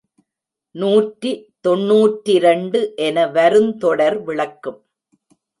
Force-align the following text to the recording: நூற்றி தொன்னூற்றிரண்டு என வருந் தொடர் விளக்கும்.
நூற்றி 0.75 1.31
தொன்னூற்றிரண்டு 1.67 2.81
என 2.95 3.27
வருந் 3.27 3.71
தொடர் 3.77 4.23
விளக்கும். 4.23 4.79